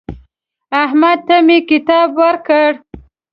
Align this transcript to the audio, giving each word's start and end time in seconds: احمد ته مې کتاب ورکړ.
احمد 0.83 1.19
ته 1.27 1.35
مې 1.45 1.57
کتاب 1.69 2.09
ورکړ. 2.21 2.69